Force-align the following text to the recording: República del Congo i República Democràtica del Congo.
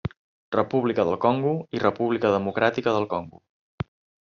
República 0.53 1.05
del 1.09 1.19
Congo 1.25 1.51
i 1.79 1.83
República 1.85 2.33
Democràtica 2.39 2.97
del 2.99 3.09
Congo. 3.15 3.45